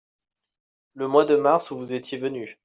Le 0.95 1.07
mois 1.07 1.25
de 1.25 1.35
mars 1.35 1.69
où 1.69 1.77
vous 1.77 1.93
étiez 1.93 2.17
venus. 2.17 2.57